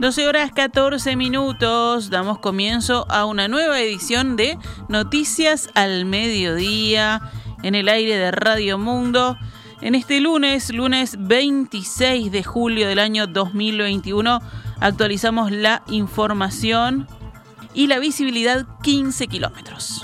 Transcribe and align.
12 0.00 0.26
horas 0.26 0.50
14 0.52 1.14
minutos, 1.14 2.08
damos 2.08 2.38
comienzo 2.38 3.04
a 3.10 3.26
una 3.26 3.48
nueva 3.48 3.78
edición 3.80 4.34
de 4.34 4.56
Noticias 4.88 5.68
al 5.74 6.06
Mediodía 6.06 7.20
en 7.62 7.74
el 7.74 7.86
aire 7.86 8.16
de 8.16 8.30
Radio 8.30 8.78
Mundo. 8.78 9.36
En 9.82 9.94
este 9.94 10.22
lunes, 10.22 10.72
lunes 10.72 11.16
26 11.18 12.32
de 12.32 12.42
julio 12.42 12.88
del 12.88 12.98
año 12.98 13.26
2021, 13.26 14.40
actualizamos 14.80 15.52
la 15.52 15.82
información 15.88 17.06
y 17.74 17.86
la 17.86 17.98
visibilidad 17.98 18.66
15 18.82 19.26
kilómetros. 19.26 20.02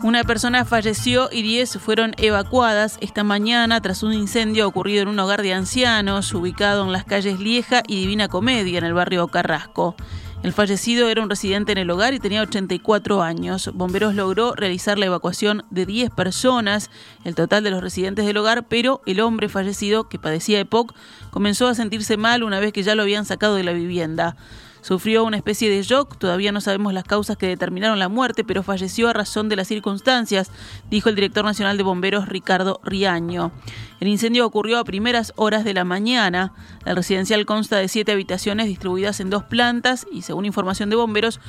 Una 0.00 0.22
persona 0.22 0.64
falleció 0.64 1.28
y 1.32 1.42
10 1.42 1.78
fueron 1.78 2.14
evacuadas 2.18 2.98
esta 3.00 3.24
mañana 3.24 3.80
tras 3.80 4.04
un 4.04 4.12
incendio 4.12 4.68
ocurrido 4.68 5.02
en 5.02 5.08
un 5.08 5.18
hogar 5.18 5.42
de 5.42 5.52
ancianos 5.52 6.32
ubicado 6.34 6.84
en 6.84 6.92
las 6.92 7.04
calles 7.04 7.40
Lieja 7.40 7.82
y 7.84 7.96
Divina 7.96 8.28
Comedia 8.28 8.78
en 8.78 8.84
el 8.84 8.94
barrio 8.94 9.26
Carrasco. 9.26 9.96
El 10.44 10.52
fallecido 10.52 11.08
era 11.08 11.20
un 11.20 11.28
residente 11.28 11.72
en 11.72 11.78
el 11.78 11.90
hogar 11.90 12.14
y 12.14 12.20
tenía 12.20 12.42
84 12.42 13.22
años. 13.22 13.70
Bomberos 13.74 14.14
logró 14.14 14.54
realizar 14.54 15.00
la 15.00 15.06
evacuación 15.06 15.64
de 15.70 15.84
10 15.84 16.10
personas, 16.10 16.90
el 17.24 17.34
total 17.34 17.64
de 17.64 17.72
los 17.72 17.82
residentes 17.82 18.24
del 18.24 18.36
hogar, 18.36 18.68
pero 18.68 19.02
el 19.04 19.18
hombre 19.18 19.48
fallecido, 19.48 20.08
que 20.08 20.20
padecía 20.20 20.60
EPOC, 20.60 20.94
comenzó 21.30 21.66
a 21.66 21.74
sentirse 21.74 22.16
mal 22.16 22.44
una 22.44 22.60
vez 22.60 22.72
que 22.72 22.84
ya 22.84 22.94
lo 22.94 23.02
habían 23.02 23.24
sacado 23.24 23.56
de 23.56 23.64
la 23.64 23.72
vivienda. 23.72 24.36
Sufrió 24.80 25.24
una 25.24 25.36
especie 25.36 25.70
de 25.70 25.82
shock, 25.82 26.18
todavía 26.18 26.52
no 26.52 26.60
sabemos 26.60 26.92
las 26.92 27.04
causas 27.04 27.36
que 27.36 27.46
determinaron 27.46 27.98
la 27.98 28.08
muerte, 28.08 28.44
pero 28.44 28.62
falleció 28.62 29.08
a 29.08 29.12
razón 29.12 29.48
de 29.48 29.56
las 29.56 29.68
circunstancias, 29.68 30.50
dijo 30.90 31.08
el 31.08 31.14
director 31.14 31.44
nacional 31.44 31.76
de 31.76 31.82
bomberos 31.82 32.28
Ricardo 32.28 32.80
Riaño. 32.84 33.52
El 34.00 34.08
incendio 34.08 34.46
ocurrió 34.46 34.78
a 34.78 34.84
primeras 34.84 35.32
horas 35.36 35.64
de 35.64 35.74
la 35.74 35.84
mañana. 35.84 36.52
El 36.84 36.96
residencial 36.96 37.44
consta 37.46 37.76
de 37.76 37.88
siete 37.88 38.12
habitaciones 38.12 38.66
distribuidas 38.66 39.20
en 39.20 39.30
dos 39.30 39.44
plantas 39.44 40.06
y 40.12 40.22
según 40.22 40.44
información 40.44 40.90
de 40.90 40.96
bomberos, 40.96 41.40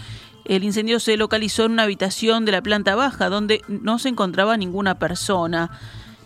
el 0.46 0.64
incendio 0.64 1.00
se 1.00 1.18
localizó 1.18 1.66
en 1.66 1.74
una 1.74 1.84
habitación 1.84 2.46
de 2.46 2.54
la 2.54 2.62
planta 2.62 2.96
baja 2.96 3.30
donde 3.30 3.62
no 3.68 4.00
se 4.00 4.10
encontraba 4.10 4.58
ninguna 4.58 4.98
persona. 4.98 5.70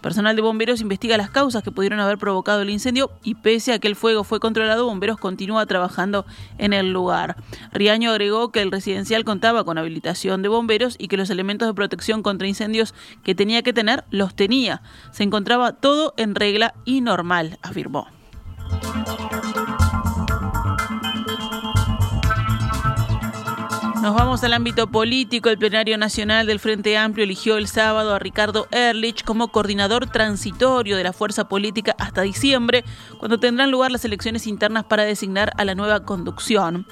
Personal 0.03 0.35
de 0.35 0.41
bomberos 0.41 0.81
investiga 0.81 1.15
las 1.15 1.29
causas 1.29 1.63
que 1.63 1.71
pudieron 1.71 2.01
haber 2.01 2.17
provocado 2.17 2.61
el 2.61 2.69
incendio 2.69 3.09
y 3.23 3.35
pese 3.35 3.71
a 3.71 3.79
que 3.79 3.87
el 3.87 3.95
fuego 3.95 4.25
fue 4.25 4.41
controlado, 4.41 4.85
bomberos 4.85 5.17
continúa 5.17 5.65
trabajando 5.65 6.25
en 6.57 6.73
el 6.73 6.91
lugar. 6.91 7.37
Riaño 7.71 8.11
agregó 8.11 8.51
que 8.51 8.61
el 8.61 8.69
residencial 8.69 9.23
contaba 9.23 9.63
con 9.63 9.77
habilitación 9.77 10.41
de 10.41 10.49
bomberos 10.49 10.97
y 10.99 11.07
que 11.07 11.15
los 11.15 11.29
elementos 11.29 11.69
de 11.69 11.73
protección 11.73 12.21
contra 12.21 12.49
incendios 12.49 12.93
que 13.23 13.33
tenía 13.33 13.63
que 13.63 13.71
tener 13.71 14.03
los 14.11 14.35
tenía. 14.35 14.81
Se 15.11 15.23
encontraba 15.23 15.71
todo 15.71 16.13
en 16.17 16.35
regla 16.35 16.75
y 16.83 16.99
normal, 16.99 17.57
afirmó. 17.61 18.07
Nos 24.03 24.15
vamos 24.15 24.43
al 24.43 24.51
ámbito 24.51 24.87
político. 24.87 25.47
El 25.47 25.57
plenario 25.57 25.97
nacional 25.97 26.45
del 26.45 26.59
Frente 26.59 26.97
Amplio 26.97 27.23
eligió 27.23 27.55
el 27.55 27.69
sábado 27.69 28.13
a 28.13 28.19
Ricardo 28.19 28.67
Ehrlich 28.69 29.23
como 29.23 29.47
coordinador 29.47 30.07
transitorio 30.07 30.97
de 30.97 31.05
la 31.05 31.13
fuerza 31.13 31.47
política 31.47 31.95
hasta 31.97 32.23
diciembre, 32.23 32.83
cuando 33.17 33.39
tendrán 33.39 33.71
lugar 33.71 33.93
las 33.93 34.03
elecciones 34.03 34.45
internas 34.45 34.83
para 34.83 35.05
designar 35.05 35.53
a 35.55 35.63
la 35.63 35.73
nueva 35.73 36.01
conducción. 36.01 36.85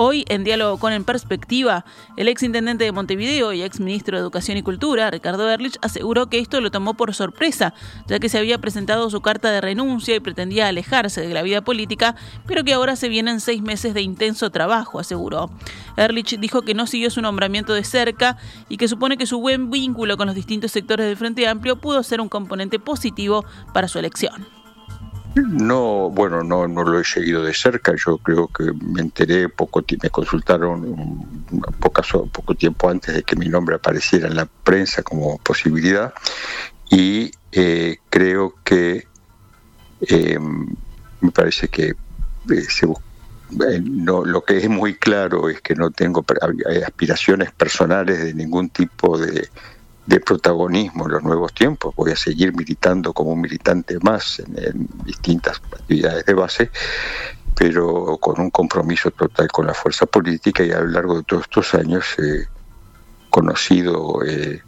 Hoy, 0.00 0.24
en 0.28 0.44
diálogo 0.44 0.78
con 0.78 0.92
En 0.92 1.02
Perspectiva, 1.02 1.84
el 2.16 2.28
ex 2.28 2.44
intendente 2.44 2.84
de 2.84 2.92
Montevideo 2.92 3.52
y 3.52 3.64
ex 3.64 3.80
ministro 3.80 4.16
de 4.16 4.20
Educación 4.20 4.56
y 4.56 4.62
Cultura, 4.62 5.10
Ricardo 5.10 5.50
Ehrlich, 5.50 5.76
aseguró 5.82 6.28
que 6.28 6.38
esto 6.38 6.60
lo 6.60 6.70
tomó 6.70 6.94
por 6.94 7.12
sorpresa, 7.14 7.74
ya 8.06 8.20
que 8.20 8.28
se 8.28 8.38
había 8.38 8.58
presentado 8.58 9.10
su 9.10 9.20
carta 9.22 9.50
de 9.50 9.60
renuncia 9.60 10.14
y 10.14 10.20
pretendía 10.20 10.68
alejarse 10.68 11.22
de 11.22 11.34
la 11.34 11.42
vida 11.42 11.62
política, 11.62 12.14
pero 12.46 12.62
que 12.62 12.74
ahora 12.74 12.94
se 12.94 13.08
vienen 13.08 13.40
seis 13.40 13.60
meses 13.60 13.92
de 13.92 14.02
intenso 14.02 14.50
trabajo, 14.50 15.00
aseguró. 15.00 15.50
Ehrlich 15.96 16.38
dijo 16.38 16.62
que 16.62 16.74
no 16.74 16.86
siguió 16.86 17.10
su 17.10 17.20
nombramiento 17.20 17.74
de 17.74 17.82
cerca 17.82 18.36
y 18.68 18.76
que 18.76 18.86
supone 18.86 19.16
que 19.16 19.26
su 19.26 19.40
buen 19.40 19.68
vínculo 19.68 20.16
con 20.16 20.28
los 20.28 20.36
distintos 20.36 20.70
sectores 20.70 21.06
del 21.06 21.16
Frente 21.16 21.48
Amplio 21.48 21.74
pudo 21.74 22.04
ser 22.04 22.20
un 22.20 22.28
componente 22.28 22.78
positivo 22.78 23.44
para 23.74 23.88
su 23.88 23.98
elección. 23.98 24.57
No, 25.34 26.10
bueno, 26.10 26.42
no, 26.42 26.66
no 26.66 26.82
lo 26.82 27.00
he 27.00 27.04
seguido 27.04 27.42
de 27.42 27.54
cerca. 27.54 27.94
Yo 27.94 28.18
creo 28.18 28.48
que 28.48 28.72
me 28.72 29.00
enteré 29.00 29.48
poco, 29.48 29.84
me 30.02 30.10
consultaron 30.10 31.44
poco 31.78 32.54
tiempo 32.54 32.90
antes 32.90 33.14
de 33.14 33.22
que 33.22 33.36
mi 33.36 33.48
nombre 33.48 33.76
apareciera 33.76 34.28
en 34.28 34.36
la 34.36 34.46
prensa 34.46 35.02
como 35.02 35.38
posibilidad 35.38 36.12
y 36.90 37.30
eh, 37.52 37.98
creo 38.08 38.54
que 38.64 39.06
eh, 40.00 40.38
me 41.20 41.30
parece 41.30 41.68
que 41.68 41.94
eh, 42.50 42.62
se 42.68 42.86
no, 43.50 44.26
lo 44.26 44.44
que 44.44 44.58
es 44.58 44.68
muy 44.68 44.94
claro 44.94 45.48
es 45.48 45.62
que 45.62 45.74
no 45.74 45.90
tengo 45.90 46.24
aspiraciones 46.84 47.50
personales 47.52 48.22
de 48.22 48.34
ningún 48.34 48.68
tipo 48.68 49.16
de, 49.16 49.48
de 50.08 50.20
protagonismo 50.20 51.04
en 51.04 51.12
los 51.12 51.22
nuevos 51.22 51.52
tiempos. 51.52 51.94
Voy 51.94 52.12
a 52.12 52.16
seguir 52.16 52.56
militando 52.56 53.12
como 53.12 53.32
un 53.32 53.42
militante 53.42 53.98
más 54.00 54.38
en, 54.40 54.88
distintas 55.04 55.58
actividades 55.58 56.24
de 56.24 56.32
base, 56.32 56.70
pero 57.54 58.16
con 58.16 58.40
un 58.40 58.50
compromiso 58.50 59.10
total 59.10 59.48
con 59.48 59.66
la 59.66 59.74
fuerza 59.74 60.06
política 60.06 60.64
y 60.64 60.72
a 60.72 60.80
lo 60.80 60.86
largo 60.86 61.18
de 61.18 61.24
todos 61.24 61.42
estos 61.42 61.74
años 61.74 62.06
he 62.18 62.48
conocido 63.28 64.24
eh, 64.24 64.62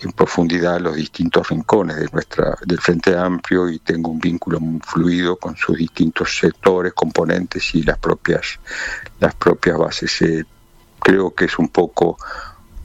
en 0.00 0.12
profundidad 0.12 0.80
los 0.80 0.96
distintos 0.96 1.50
rincones 1.50 1.96
de 1.96 2.08
nuestra 2.10 2.56
del 2.64 2.80
Frente 2.80 3.14
Amplio 3.18 3.68
y 3.68 3.78
tengo 3.80 4.10
un 4.10 4.18
vínculo 4.18 4.58
muy 4.60 4.80
fluido 4.80 5.36
con 5.36 5.56
sus 5.56 5.76
distintos 5.76 6.38
sectores, 6.38 6.94
componentes 6.94 7.74
y 7.74 7.82
las 7.82 7.98
propias 7.98 8.58
las 9.20 9.34
propias 9.34 9.76
bases. 9.76 10.22
Eh, 10.22 10.46
creo 11.00 11.34
que 11.34 11.44
es 11.44 11.58
un 11.58 11.68
poco 11.68 12.16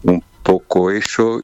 un 0.04 0.22
poco 0.44 0.92
eso 0.92 1.42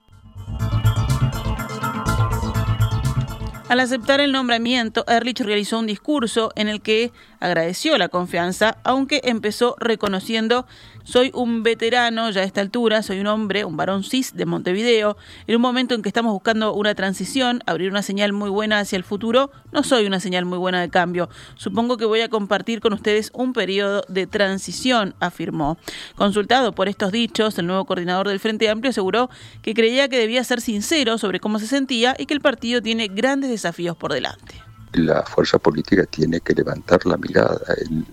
Al 3.69 3.81
aceptar 3.81 4.21
el 4.21 4.31
nombramiento, 4.31 5.03
Ehrlich 5.09 5.41
realizó 5.41 5.79
un 5.79 5.87
discurso 5.87 6.53
en 6.55 6.69
el 6.69 6.79
que 6.79 7.11
agradeció 7.41 7.97
la 7.97 8.07
confianza, 8.07 8.77
aunque 8.85 9.19
empezó 9.25 9.75
reconociendo 9.77 10.65
soy 11.07 11.31
un 11.33 11.63
veterano 11.63 12.29
ya 12.31 12.41
a 12.41 12.43
esta 12.43 12.59
altura, 12.59 13.01
soy 13.01 13.21
un 13.21 13.27
hombre, 13.27 13.63
un 13.63 13.77
varón 13.77 14.03
cis 14.03 14.35
de 14.35 14.45
Montevideo. 14.45 15.15
En 15.47 15.55
un 15.55 15.61
momento 15.61 15.95
en 15.95 16.01
que 16.01 16.09
estamos 16.09 16.33
buscando 16.33 16.73
una 16.73 16.95
transición, 16.95 17.63
abrir 17.65 17.91
una 17.91 18.01
señal 18.01 18.33
muy 18.33 18.49
buena 18.49 18.79
hacia 18.79 18.97
el 18.97 19.05
futuro, 19.05 19.49
no 19.71 19.83
soy 19.83 20.05
una 20.05 20.19
señal 20.19 20.43
muy 20.43 20.57
buena 20.57 20.81
de 20.81 20.89
cambio. 20.89 21.29
Supongo 21.55 21.95
que 21.95 22.03
voy 22.03 22.19
a 22.19 22.27
compartir 22.27 22.81
con 22.81 22.91
ustedes 22.91 23.31
un 23.33 23.53
periodo 23.53 24.03
de 24.09 24.27
transición, 24.27 25.15
afirmó. 25.21 25.77
Consultado 26.17 26.73
por 26.73 26.89
estos 26.89 27.13
dichos, 27.13 27.57
el 27.57 27.67
nuevo 27.67 27.85
coordinador 27.85 28.27
del 28.27 28.41
Frente 28.41 28.67
Amplio 28.67 28.89
aseguró 28.89 29.29
que 29.61 29.73
creía 29.73 30.09
que 30.09 30.19
debía 30.19 30.43
ser 30.43 30.59
sincero 30.59 31.17
sobre 31.17 31.39
cómo 31.39 31.57
se 31.59 31.67
sentía 31.67 32.17
y 32.19 32.25
que 32.25 32.33
el 32.33 32.41
partido 32.41 32.81
tiene 32.81 33.07
grandes 33.07 33.49
desafíos 33.61 33.97
por 33.97 34.13
delante. 34.13 34.55
La 34.93 35.23
fuerza 35.23 35.59
política 35.59 36.05
tiene 36.05 36.39
que 36.41 36.53
levantar 36.53 37.05
la 37.05 37.17
mirada. 37.17 37.59
en 37.77 38.05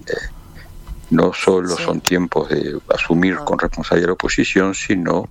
no 1.10 1.32
solo 1.32 1.76
son 1.76 2.00
tiempos 2.00 2.48
de 2.48 2.78
asumir 2.92 3.36
con 3.36 3.58
responsabilidad 3.58 4.08
la 4.08 4.14
oposición, 4.14 4.74
sino 4.74 5.28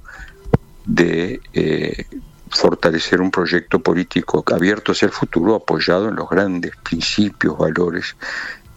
de 0.86 1.42
eh, 1.54 2.06
fortalecer 2.50 3.22
un 3.22 3.32
proyecto 3.32 3.80
político 3.80 4.44
abierto 4.54 4.92
hacia 4.92 5.08
el 5.08 5.12
futuro, 5.12 5.56
apoyado 5.56 6.10
en 6.10 6.16
los 6.16 6.30
grandes 6.30 6.76
principios, 6.78 7.58
valores 7.58 8.16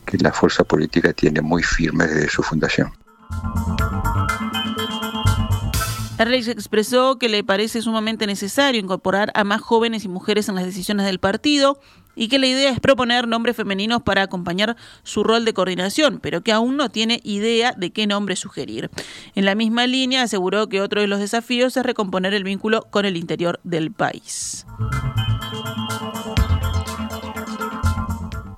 que 0.04 0.18
la 0.18 0.32
fuerza 0.32 0.64
política 0.64 1.12
tiene 1.12 1.40
muy 1.40 1.62
firmes 1.62 2.14
desde 2.14 2.28
su 2.28 2.42
fundación. 2.42 2.92
Erlich 6.18 6.48
expresó 6.48 7.18
que 7.18 7.28
le 7.28 7.44
parece 7.44 7.82
sumamente 7.82 8.26
necesario 8.26 8.80
incorporar 8.80 9.30
a 9.34 9.44
más 9.44 9.60
jóvenes 9.60 10.04
y 10.04 10.08
mujeres 10.08 10.48
en 10.48 10.54
las 10.54 10.64
decisiones 10.64 11.04
del 11.04 11.18
partido 11.18 11.78
y 12.14 12.28
que 12.28 12.38
la 12.38 12.46
idea 12.46 12.70
es 12.70 12.80
proponer 12.80 13.28
nombres 13.28 13.54
femeninos 13.54 14.02
para 14.02 14.22
acompañar 14.22 14.76
su 15.02 15.22
rol 15.22 15.44
de 15.44 15.52
coordinación, 15.52 16.18
pero 16.20 16.40
que 16.40 16.52
aún 16.52 16.78
no 16.78 16.88
tiene 16.88 17.20
idea 17.22 17.72
de 17.72 17.90
qué 17.90 18.06
nombre 18.06 18.34
sugerir. 18.34 18.90
En 19.34 19.44
la 19.44 19.54
misma 19.54 19.86
línea 19.86 20.22
aseguró 20.22 20.70
que 20.70 20.80
otro 20.80 21.02
de 21.02 21.06
los 21.06 21.20
desafíos 21.20 21.76
es 21.76 21.84
recomponer 21.84 22.32
el 22.32 22.44
vínculo 22.44 22.86
con 22.90 23.04
el 23.04 23.18
interior 23.18 23.60
del 23.62 23.92
país. 23.92 24.64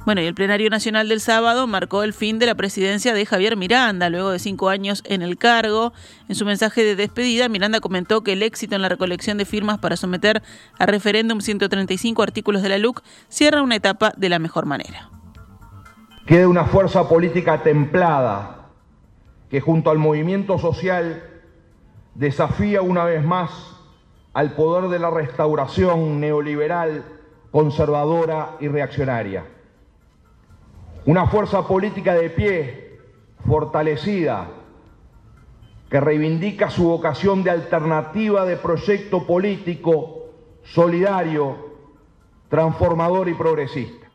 Bueno, 0.08 0.22
y 0.22 0.24
el 0.24 0.34
plenario 0.34 0.70
nacional 0.70 1.10
del 1.10 1.20
sábado 1.20 1.66
marcó 1.66 2.02
el 2.02 2.14
fin 2.14 2.38
de 2.38 2.46
la 2.46 2.54
presidencia 2.54 3.12
de 3.12 3.26
Javier 3.26 3.58
Miranda, 3.58 4.08
luego 4.08 4.30
de 4.30 4.38
cinco 4.38 4.70
años 4.70 5.02
en 5.04 5.20
el 5.20 5.36
cargo. 5.36 5.92
En 6.30 6.34
su 6.34 6.46
mensaje 6.46 6.82
de 6.82 6.96
despedida, 6.96 7.50
Miranda 7.50 7.80
comentó 7.80 8.22
que 8.22 8.32
el 8.32 8.42
éxito 8.42 8.74
en 8.74 8.80
la 8.80 8.88
recolección 8.88 9.36
de 9.36 9.44
firmas 9.44 9.76
para 9.76 9.98
someter 9.98 10.42
a 10.78 10.86
referéndum 10.86 11.42
135 11.42 12.22
artículos 12.22 12.62
de 12.62 12.70
la 12.70 12.78
LUC 12.78 13.02
cierra 13.28 13.60
una 13.60 13.76
etapa 13.76 14.14
de 14.16 14.30
la 14.30 14.38
mejor 14.38 14.64
manera. 14.64 15.10
Queda 16.24 16.48
una 16.48 16.64
fuerza 16.64 17.06
política 17.06 17.62
templada 17.62 18.70
que 19.50 19.60
junto 19.60 19.90
al 19.90 19.98
movimiento 19.98 20.58
social 20.58 21.22
desafía 22.14 22.80
una 22.80 23.04
vez 23.04 23.22
más 23.22 23.50
al 24.32 24.54
poder 24.54 24.88
de 24.88 25.00
la 25.00 25.10
restauración 25.10 26.18
neoliberal, 26.18 27.04
conservadora 27.50 28.56
y 28.58 28.68
reaccionaria. 28.68 29.57
Una 31.08 31.26
fuerza 31.26 31.66
política 31.66 32.14
de 32.14 32.28
pie, 32.28 32.98
fortalecida, 33.46 34.46
que 35.88 36.00
reivindica 36.00 36.68
su 36.68 36.84
vocación 36.84 37.42
de 37.42 37.50
alternativa 37.50 38.44
de 38.44 38.58
proyecto 38.58 39.26
político 39.26 40.26
solidario, 40.64 41.56
transformador 42.50 43.30
y 43.30 43.32
progresista. 43.32 44.06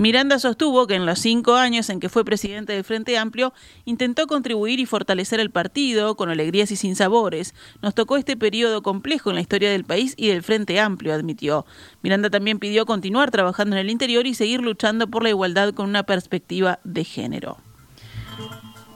Miranda 0.00 0.38
sostuvo 0.38 0.86
que 0.86 0.94
en 0.94 1.04
los 1.04 1.18
cinco 1.18 1.56
años 1.56 1.90
en 1.90 2.00
que 2.00 2.08
fue 2.08 2.24
presidente 2.24 2.72
del 2.72 2.84
Frente 2.84 3.18
Amplio 3.18 3.52
intentó 3.84 4.26
contribuir 4.26 4.80
y 4.80 4.86
fortalecer 4.86 5.40
el 5.40 5.50
partido 5.50 6.16
con 6.16 6.30
alegrías 6.30 6.70
y 6.70 6.76
sinsabores. 6.76 7.54
Nos 7.82 7.94
tocó 7.94 8.16
este 8.16 8.34
periodo 8.34 8.82
complejo 8.82 9.28
en 9.28 9.36
la 9.36 9.42
historia 9.42 9.70
del 9.70 9.84
país 9.84 10.14
y 10.16 10.28
del 10.28 10.42
Frente 10.42 10.80
Amplio, 10.80 11.12
admitió. 11.12 11.66
Miranda 12.00 12.30
también 12.30 12.58
pidió 12.58 12.86
continuar 12.86 13.30
trabajando 13.30 13.76
en 13.76 13.80
el 13.80 13.90
interior 13.90 14.26
y 14.26 14.32
seguir 14.32 14.62
luchando 14.62 15.06
por 15.06 15.22
la 15.22 15.28
igualdad 15.28 15.74
con 15.74 15.90
una 15.90 16.04
perspectiva 16.04 16.80
de 16.82 17.04
género. 17.04 17.58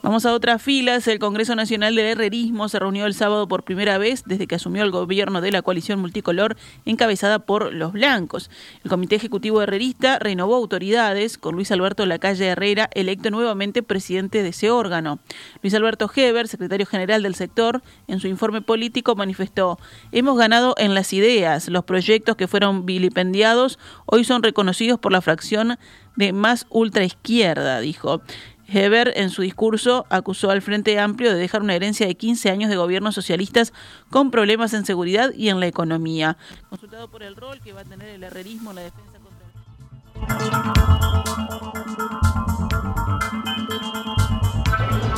Vamos 0.05 0.27
a 0.27 0.35
otras 0.35 0.61
filas. 0.61 1.09
El 1.09 1.19
Congreso 1.19 1.55
Nacional 1.55 1.97
del 1.97 2.05
Herrerismo 2.05 2.69
se 2.69 2.79
reunió 2.79 3.07
el 3.07 3.15
sábado 3.15 3.49
por 3.49 3.63
primera 3.63 3.97
vez 3.97 4.23
desde 4.27 4.47
que 4.47 4.57
asumió 4.57 4.83
el 4.83 4.91
gobierno 4.91 5.41
de 5.41 5.51
la 5.51 5.63
coalición 5.63 5.99
multicolor 5.99 6.59
encabezada 6.85 7.39
por 7.39 7.73
los 7.73 7.95
blancos. 7.95 8.51
El 8.85 8.91
Comité 8.91 9.17
Ejecutivo 9.17 9.63
Herrerista 9.63 10.19
renovó 10.19 10.57
autoridades 10.57 11.39
con 11.39 11.55
Luis 11.55 11.73
Alberto 11.73 12.05
Lacalle 12.05 12.49
Herrera, 12.49 12.91
electo 12.93 13.31
nuevamente 13.31 13.83
presidente 13.83 14.43
de 14.43 14.51
ese 14.51 14.71
órgano. 14.71 15.21
Luis 15.63 15.73
Alberto 15.73 16.11
Heber, 16.15 16.49
secretario 16.49 16.85
general 16.85 17.23
del 17.23 17.35
sector, 17.35 17.83
en 18.07 18.21
su 18.21 18.29
informe 18.29 18.61
político 18.61 19.17
manifestó: 19.17 19.79
Hemos 20.13 20.37
ganado 20.37 20.75
en 20.77 20.93
las 20.93 21.15
ideas. 21.15 21.71
Los 21.71 21.85
proyectos 21.85 22.37
que 22.37 22.47
fueron 22.47 22.85
vilipendiados 22.85 23.79
hoy 24.05 24.25
son 24.25 24.43
reconocidos 24.43 25.01
por 25.01 25.13
la 25.13 25.23
fracción 25.23 25.79
de 26.15 26.35
más 26.35 26.67
ultraizquierda, 26.69 27.81
dijo. 27.81 28.21
Heber, 28.67 29.13
en 29.17 29.31
su 29.31 29.43
discurso, 29.43 30.07
acusó 30.09 30.51
al 30.51 30.63
Frente 30.63 30.99
Amplio 30.99 31.33
de 31.33 31.39
dejar 31.39 31.63
una 31.63 31.75
herencia 31.75 32.07
de 32.07 32.15
15 32.15 32.51
años 32.51 32.71
de 32.71 32.77
gobiernos 32.77 33.15
socialistas 33.15 33.73
con 34.11 34.31
problemas 34.31 34.75
en 34.75 34.85
seguridad 34.85 35.33
y 35.35 35.49
en 35.49 35.61
la 35.61 35.67
economía. 35.67 36.37
Consultado 36.69 37.09
por 37.09 37.23
el 37.23 37.37
rol 37.37 37.61
que 37.61 37.73
va 37.73 37.83
a 37.83 37.85
tener 37.85 38.09
el 38.09 38.23
herrerismo 38.23 38.71
en 38.71 38.77
la 38.77 38.83
defensa 38.83 39.19
contra 39.19 39.35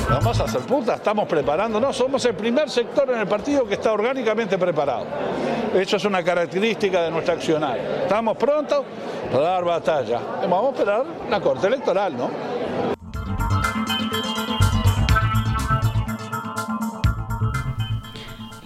Vamos 0.08 0.40
a 0.40 0.44
hacer 0.44 0.62
puta, 0.62 0.94
estamos 0.94 1.28
preparándonos, 1.28 1.96
somos 1.96 2.24
el 2.24 2.34
primer 2.34 2.70
sector 2.70 3.10
en 3.10 3.18
el 3.18 3.26
partido 3.26 3.66
que 3.66 3.74
está 3.74 3.92
orgánicamente 3.92 4.56
preparado. 4.56 5.06
Eso 5.74 5.96
es 5.96 6.04
una 6.04 6.22
característica 6.24 7.02
de 7.02 7.10
nuestra 7.10 7.34
accionar. 7.34 7.76
Estamos 7.76 8.36
prontos 8.36 8.84
para 9.30 9.44
dar 9.44 9.64
batalla. 9.64 10.20
Vamos 10.42 10.66
a 10.66 10.70
esperar 10.70 11.04
la 11.28 11.40
corte 11.40 11.66
electoral, 11.66 12.16
¿no? 12.16 12.30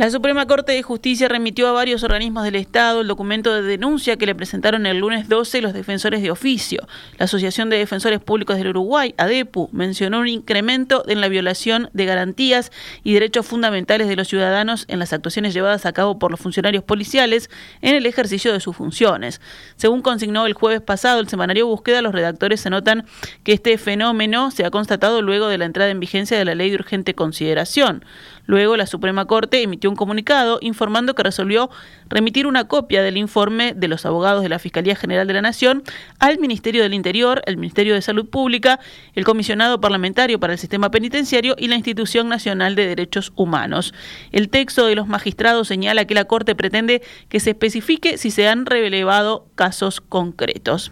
La 0.01 0.11
Suprema 0.11 0.47
Corte 0.47 0.73
de 0.73 0.83
Justicia 0.83 1.29
remitió 1.29 1.69
a 1.69 1.73
varios 1.73 2.03
organismos 2.05 2.43
del 2.45 2.55
Estado 2.55 3.03
el 3.03 3.07
documento 3.07 3.53
de 3.53 3.61
denuncia 3.61 4.17
que 4.17 4.25
le 4.25 4.35
presentaron 4.35 4.87
el 4.87 4.97
lunes 4.97 5.29
12 5.29 5.61
los 5.61 5.75
defensores 5.75 6.23
de 6.23 6.31
oficio. 6.31 6.89
La 7.19 7.27
Asociación 7.27 7.69
de 7.69 7.77
Defensores 7.77 8.19
Públicos 8.19 8.57
del 8.57 8.69
Uruguay, 8.69 9.15
ADEPU, 9.19 9.69
mencionó 9.73 10.21
un 10.21 10.29
incremento 10.29 11.05
en 11.07 11.21
la 11.21 11.29
violación 11.29 11.91
de 11.93 12.07
garantías 12.07 12.73
y 13.05 13.13
derechos 13.13 13.45
fundamentales 13.45 14.09
de 14.09 14.17
los 14.17 14.27
ciudadanos 14.27 14.87
en 14.89 15.01
las 15.01 15.13
actuaciones 15.13 15.53
llevadas 15.53 15.85
a 15.85 15.93
cabo 15.93 16.19
por 16.19 16.31
los 16.31 16.41
funcionarios 16.41 16.83
policiales 16.83 17.51
en 17.83 17.95
el 17.95 18.07
ejercicio 18.07 18.55
de 18.55 18.61
sus 18.61 18.75
funciones. 18.75 19.43
Según 19.77 20.01
consignó 20.01 20.47
el 20.47 20.55
jueves 20.55 20.81
pasado 20.81 21.21
el 21.21 21.29
semanario 21.29 21.67
Búsqueda, 21.67 22.01
los 22.01 22.15
redactores 22.15 22.63
se 22.63 22.71
notan 22.71 23.05
que 23.45 23.53
este 23.53 23.77
fenómeno 23.77 24.51
se 24.51 24.65
ha 24.65 24.71
constatado 24.71 25.21
luego 25.21 25.49
de 25.49 25.59
la 25.59 25.67
entrada 25.67 25.91
en 25.91 26.01
vigencia 26.01 26.39
de 26.39 26.47
la 26.47 26.55
ley 26.55 26.71
de 26.71 26.77
urgente 26.77 27.15
consideración. 27.15 28.03
Luego, 28.51 28.77
la 28.77 28.87
Suprema 28.87 29.27
Corte 29.27 29.63
emitió 29.63 29.89
un 29.89 29.95
comunicado 29.95 30.59
informando 30.61 31.15
que 31.15 31.23
resolvió 31.23 31.71
remitir 32.09 32.49
una 32.49 32.67
copia 32.67 33.01
del 33.01 33.17
informe 33.17 33.75
de 33.77 33.87
los 33.87 34.05
abogados 34.05 34.43
de 34.43 34.49
la 34.49 34.59
Fiscalía 34.59 34.97
General 34.97 35.29
de 35.29 35.35
la 35.35 35.41
Nación 35.41 35.85
al 36.19 36.41
Ministerio 36.41 36.83
del 36.83 36.93
Interior, 36.93 37.43
el 37.47 37.59
Ministerio 37.59 37.95
de 37.95 38.03
Salud 38.03 38.29
Pública, 38.29 38.81
el 39.15 39.25
Comisionado 39.25 39.81
Parlamentario 39.81 40.41
para 40.41 40.55
el 40.55 40.59
Sistema 40.59 40.91
Penitenciario 40.91 41.55
y 41.57 41.69
la 41.69 41.77
Institución 41.77 42.29
Nacional 42.29 42.75
de 42.75 42.89
Derechos 42.89 43.33
Humanos. 43.37 43.95
El 44.33 44.49
texto 44.49 44.85
de 44.85 44.97
los 44.97 45.07
magistrados 45.07 45.69
señala 45.69 46.05
que 46.07 46.15
la 46.15 46.25
Corte 46.25 46.57
pretende 46.57 47.03
que 47.29 47.39
se 47.39 47.51
especifique 47.51 48.19
si 48.19 48.33
se 48.33 48.49
han 48.49 48.67
relevado 48.67 49.47
casos 49.55 50.01
concretos. 50.01 50.91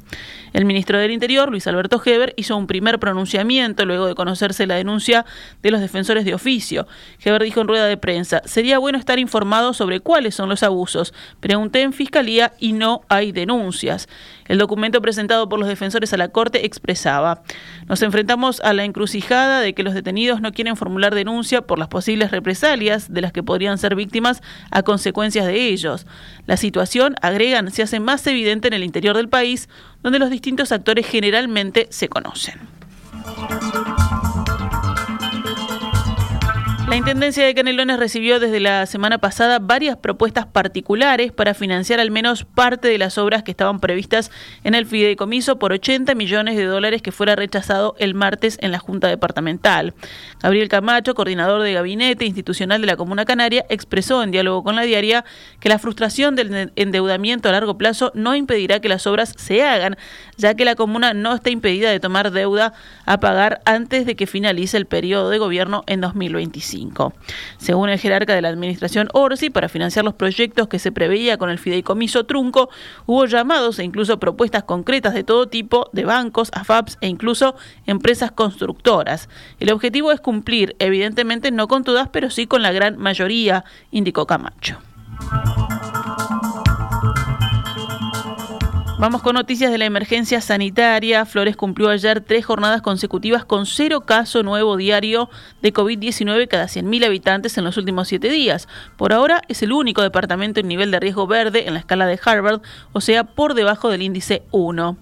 El 0.52 0.64
ministro 0.64 0.98
del 0.98 1.10
Interior, 1.10 1.50
Luis 1.50 1.66
Alberto 1.66 2.00
Heber, 2.04 2.34
hizo 2.36 2.56
un 2.56 2.68
primer 2.68 3.00
pronunciamiento 3.00 3.84
luego 3.84 4.06
de 4.06 4.14
conocerse 4.14 4.64
la 4.68 4.76
denuncia 4.76 5.26
de 5.60 5.72
los 5.72 5.80
defensores 5.80 6.24
de 6.24 6.34
oficio. 6.34 6.86
Heber 7.24 7.47
dijo 7.48 7.62
en 7.62 7.68
rueda 7.68 7.86
de 7.86 7.96
prensa, 7.96 8.42
sería 8.44 8.78
bueno 8.78 8.98
estar 8.98 9.18
informado 9.18 9.72
sobre 9.72 10.00
cuáles 10.00 10.34
son 10.34 10.50
los 10.50 10.62
abusos. 10.62 11.14
Pregunté 11.40 11.80
en 11.80 11.94
Fiscalía 11.94 12.52
y 12.58 12.74
no 12.74 13.00
hay 13.08 13.32
denuncias. 13.32 14.06
El 14.48 14.58
documento 14.58 15.00
presentado 15.00 15.48
por 15.48 15.58
los 15.58 15.66
defensores 15.66 16.12
a 16.12 16.18
la 16.18 16.28
Corte 16.28 16.66
expresaba, 16.66 17.42
nos 17.86 18.02
enfrentamos 18.02 18.60
a 18.60 18.74
la 18.74 18.84
encrucijada 18.84 19.60
de 19.60 19.72
que 19.72 19.82
los 19.82 19.94
detenidos 19.94 20.42
no 20.42 20.52
quieren 20.52 20.76
formular 20.76 21.14
denuncia 21.14 21.62
por 21.62 21.78
las 21.78 21.88
posibles 21.88 22.32
represalias 22.32 23.14
de 23.14 23.22
las 23.22 23.32
que 23.32 23.42
podrían 23.42 23.78
ser 23.78 23.94
víctimas 23.94 24.42
a 24.70 24.82
consecuencias 24.82 25.46
de 25.46 25.68
ellos. 25.68 26.06
La 26.46 26.58
situación, 26.58 27.14
agregan, 27.22 27.70
se 27.70 27.82
hace 27.82 27.98
más 27.98 28.26
evidente 28.26 28.68
en 28.68 28.74
el 28.74 28.84
interior 28.84 29.16
del 29.16 29.30
país, 29.30 29.70
donde 30.02 30.18
los 30.18 30.28
distintos 30.28 30.70
actores 30.70 31.06
generalmente 31.06 31.86
se 31.88 32.10
conocen. 32.10 32.60
La 36.88 36.96
Intendencia 36.96 37.44
de 37.44 37.54
Canelones 37.54 37.98
recibió 37.98 38.40
desde 38.40 38.60
la 38.60 38.86
semana 38.86 39.18
pasada 39.18 39.58
varias 39.58 39.98
propuestas 39.98 40.46
particulares 40.46 41.32
para 41.32 41.52
financiar 41.52 42.00
al 42.00 42.10
menos 42.10 42.46
parte 42.46 42.88
de 42.88 42.96
las 42.96 43.18
obras 43.18 43.42
que 43.42 43.50
estaban 43.50 43.78
previstas 43.78 44.30
en 44.64 44.74
el 44.74 44.86
fideicomiso 44.86 45.58
por 45.58 45.72
80 45.72 46.14
millones 46.14 46.56
de 46.56 46.64
dólares 46.64 47.02
que 47.02 47.12
fuera 47.12 47.36
rechazado 47.36 47.94
el 47.98 48.14
martes 48.14 48.56
en 48.62 48.72
la 48.72 48.78
Junta 48.78 49.06
Departamental. 49.08 49.92
Gabriel 50.40 50.70
Camacho, 50.70 51.14
coordinador 51.14 51.60
de 51.60 51.74
gabinete 51.74 52.24
institucional 52.24 52.80
de 52.80 52.86
la 52.86 52.96
Comuna 52.96 53.26
Canaria, 53.26 53.66
expresó 53.68 54.22
en 54.22 54.30
diálogo 54.30 54.64
con 54.64 54.74
la 54.74 54.82
diaria 54.82 55.26
que 55.60 55.68
la 55.68 55.78
frustración 55.78 56.36
del 56.36 56.72
endeudamiento 56.74 57.50
a 57.50 57.52
largo 57.52 57.76
plazo 57.76 58.12
no 58.14 58.34
impedirá 58.34 58.80
que 58.80 58.88
las 58.88 59.06
obras 59.06 59.34
se 59.36 59.62
hagan, 59.62 59.98
ya 60.38 60.54
que 60.54 60.64
la 60.64 60.74
comuna 60.74 61.12
no 61.12 61.34
está 61.34 61.50
impedida 61.50 61.90
de 61.90 62.00
tomar 62.00 62.30
deuda 62.30 62.72
a 63.04 63.20
pagar 63.20 63.60
antes 63.66 64.06
de 64.06 64.16
que 64.16 64.26
finalice 64.26 64.78
el 64.78 64.86
periodo 64.86 65.28
de 65.28 65.36
gobierno 65.36 65.84
en 65.86 66.00
2025. 66.00 66.77
Según 67.58 67.90
el 67.90 67.98
jerarca 67.98 68.34
de 68.34 68.42
la 68.42 68.48
administración 68.48 69.08
Orsi, 69.12 69.50
para 69.50 69.68
financiar 69.68 70.04
los 70.04 70.14
proyectos 70.14 70.68
que 70.68 70.78
se 70.78 70.92
preveía 70.92 71.36
con 71.38 71.50
el 71.50 71.58
fideicomiso 71.58 72.24
trunco, 72.24 72.70
hubo 73.06 73.26
llamados 73.26 73.78
e 73.78 73.84
incluso 73.84 74.20
propuestas 74.20 74.64
concretas 74.64 75.14
de 75.14 75.24
todo 75.24 75.48
tipo 75.48 75.90
de 75.92 76.04
bancos, 76.04 76.50
AFAPs 76.52 76.98
e 77.00 77.08
incluso 77.08 77.56
empresas 77.86 78.30
constructoras. 78.32 79.28
El 79.60 79.72
objetivo 79.72 80.12
es 80.12 80.20
cumplir, 80.20 80.76
evidentemente 80.78 81.50
no 81.50 81.68
con 81.68 81.84
todas, 81.84 82.08
pero 82.08 82.30
sí 82.30 82.46
con 82.46 82.62
la 82.62 82.72
gran 82.72 82.98
mayoría, 82.98 83.64
indicó 83.90 84.26
Camacho. 84.26 84.78
Vamos 89.00 89.22
con 89.22 89.34
noticias 89.34 89.70
de 89.70 89.78
la 89.78 89.84
emergencia 89.84 90.40
sanitaria. 90.40 91.24
Flores 91.24 91.56
cumplió 91.56 91.88
ayer 91.88 92.20
tres 92.20 92.44
jornadas 92.44 92.82
consecutivas 92.82 93.44
con 93.44 93.64
cero 93.64 94.00
caso 94.00 94.42
nuevo 94.42 94.76
diario 94.76 95.30
de 95.62 95.72
COVID-19 95.72 96.48
cada 96.48 96.64
100.000 96.64 97.06
habitantes 97.06 97.56
en 97.56 97.62
los 97.62 97.76
últimos 97.76 98.08
siete 98.08 98.28
días. 98.28 98.66
Por 98.96 99.12
ahora 99.12 99.42
es 99.46 99.62
el 99.62 99.70
único 99.70 100.02
departamento 100.02 100.58
en 100.58 100.66
nivel 100.66 100.90
de 100.90 100.98
riesgo 100.98 101.28
verde 101.28 101.68
en 101.68 101.74
la 101.74 101.80
escala 101.80 102.06
de 102.06 102.18
Harvard, 102.24 102.60
o 102.92 103.00
sea, 103.00 103.22
por 103.22 103.54
debajo 103.54 103.88
del 103.88 104.02
índice 104.02 104.42
1. 104.50 104.96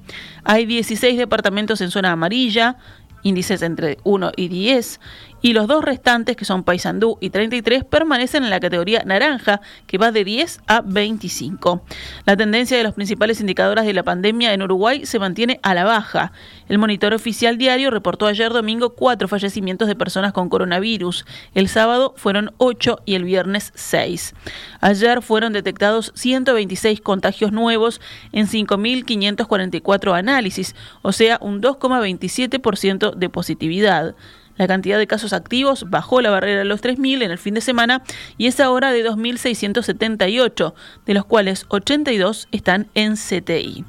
Hay 0.45 0.67
16 0.67 1.17
departamentos 1.17 1.81
en 1.81 1.91
zona 1.91 2.13
amarilla, 2.13 2.77
índices 3.23 3.63
entre 3.63 3.97
1 4.05 4.33
y 4.37 4.49
10, 4.49 5.01
y 5.47 5.53
los 5.53 5.69
dos 5.69 5.85
restantes, 5.85 6.35
que 6.35 6.45
son 6.45 6.65
Paysandú 6.65 7.19
y 7.21 7.31
33, 7.31 7.85
permanecen 7.85 8.43
en 8.43 8.51
la 8.51 8.59
categoría 8.59 9.05
naranja, 9.07 9.61
que 9.87 9.97
va 9.97 10.11
de 10.11 10.25
10 10.25 10.59
a 10.67 10.81
25. 10.81 11.85
La 12.25 12.37
tendencia 12.37 12.77
de 12.77 12.83
los 12.83 12.95
principales 12.95 13.41
indicadores 13.41 13.87
de 13.87 13.93
la 13.93 14.03
pandemia 14.03 14.53
en 14.53 14.63
Uruguay 14.63 15.07
se 15.07 15.21
mantiene 15.21 15.61
a 15.63 15.73
la 15.73 15.85
baja. 15.85 16.33
El 16.69 16.79
monitor 16.79 17.15
oficial 17.15 17.59
diario 17.59 17.93
reportó 17.93 18.27
ayer 18.27 18.53
domingo 18.53 18.97
cuatro 18.97 19.29
fallecimientos 19.29 19.87
de 19.87 19.95
personas 19.95 20.33
con 20.33 20.49
coronavirus. 20.49 21.25
El 21.55 21.69
sábado 21.69 22.13
fueron 22.17 22.53
8 22.59 23.03
y 23.05 23.15
el 23.15 23.23
viernes 23.23 23.71
6. 23.77 24.35
Ayer 24.81 25.23
fueron 25.23 25.53
detectados 25.53 26.11
126 26.17 27.01
contagios 27.03 27.53
nuevos 27.53 28.01
en 28.33 28.49
5.544 28.49 30.19
análisis, 30.19 30.75
o 31.03 31.13
sea, 31.13 31.39
un 31.41 31.63
2,27% 31.63 33.15
de 33.15 33.29
positividad. 33.29 34.17
La 34.57 34.67
cantidad 34.67 34.99
de 34.99 35.07
casos 35.07 35.33
activos 35.33 35.91
bajó 35.91 36.21
la 36.21 36.31
barrera 36.31 36.61
de 36.61 36.65
los 36.65 36.83
3.000 36.83 37.23
en 37.23 37.31
el 37.31 37.39
fin 37.39 37.55
de 37.55 37.61
semana 37.61 38.03
y 38.39 38.47
es 38.47 38.61
ahora 38.61 38.93
de 38.93 39.09
2.678, 39.09 40.75
de 41.05 41.15
los 41.15 41.25
cuales 41.25 41.67
82 41.69 42.49
están 42.51 42.89
en 42.95 43.17
CTI. 43.17 43.85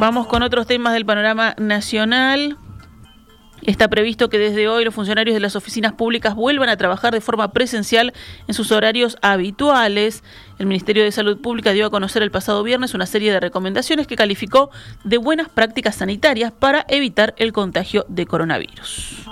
Vamos 0.00 0.26
con 0.28 0.42
otros 0.42 0.66
temas 0.66 0.94
del 0.94 1.04
panorama 1.04 1.54
nacional. 1.58 2.56
Está 3.60 3.88
previsto 3.88 4.30
que 4.30 4.38
desde 4.38 4.66
hoy 4.66 4.82
los 4.82 4.94
funcionarios 4.94 5.34
de 5.34 5.40
las 5.40 5.56
oficinas 5.56 5.92
públicas 5.92 6.34
vuelvan 6.34 6.70
a 6.70 6.78
trabajar 6.78 7.12
de 7.12 7.20
forma 7.20 7.52
presencial 7.52 8.14
en 8.48 8.54
sus 8.54 8.72
horarios 8.72 9.18
habituales. 9.20 10.24
El 10.58 10.64
Ministerio 10.64 11.04
de 11.04 11.12
Salud 11.12 11.38
Pública 11.38 11.72
dio 11.72 11.84
a 11.84 11.90
conocer 11.90 12.22
el 12.22 12.30
pasado 12.30 12.62
viernes 12.62 12.94
una 12.94 13.04
serie 13.04 13.30
de 13.30 13.40
recomendaciones 13.40 14.06
que 14.06 14.16
calificó 14.16 14.70
de 15.04 15.18
buenas 15.18 15.50
prácticas 15.50 15.96
sanitarias 15.96 16.50
para 16.50 16.86
evitar 16.88 17.34
el 17.36 17.52
contagio 17.52 18.06
de 18.08 18.24
coronavirus. 18.24 19.26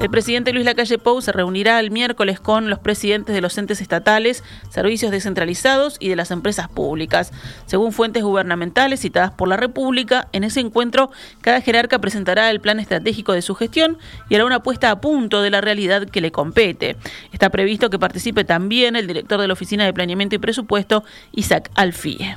El 0.00 0.10
presidente 0.10 0.52
Luis 0.52 0.64
Lacalle 0.64 0.98
Pou 0.98 1.20
se 1.22 1.32
reunirá 1.32 1.78
el 1.80 1.90
miércoles 1.90 2.40
con 2.40 2.68
los 2.68 2.78
presidentes 2.78 3.34
de 3.34 3.40
los 3.40 3.56
entes 3.56 3.80
estatales, 3.80 4.42
servicios 4.68 5.10
descentralizados 5.10 5.96
y 6.00 6.08
de 6.08 6.16
las 6.16 6.30
empresas 6.30 6.68
públicas. 6.68 7.32
Según 7.66 7.92
fuentes 7.92 8.22
gubernamentales 8.22 9.00
citadas 9.00 9.30
por 9.30 9.48
la 9.48 9.56
República, 9.56 10.28
en 10.32 10.44
ese 10.44 10.60
encuentro 10.60 11.10
cada 11.40 11.60
jerarca 11.60 12.00
presentará 12.00 12.50
el 12.50 12.60
plan 12.60 12.80
estratégico 12.80 13.32
de 13.32 13.42
su 13.42 13.54
gestión 13.54 13.98
y 14.28 14.34
hará 14.34 14.44
una 14.44 14.62
puesta 14.62 14.90
a 14.90 15.00
punto 15.00 15.42
de 15.42 15.50
la 15.50 15.60
realidad 15.60 16.06
que 16.06 16.20
le 16.20 16.32
compete. 16.32 16.96
Está 17.32 17.50
previsto 17.50 17.88
que 17.88 17.98
participe 17.98 18.44
también 18.44 18.96
el 18.96 19.06
director 19.06 19.40
de 19.40 19.46
la 19.46 19.52
Oficina 19.52 19.84
de 19.84 19.92
Planeamiento 19.92 20.34
y 20.34 20.38
Presupuesto, 20.38 21.04
Isaac 21.32 21.70
Alfie. 21.74 22.36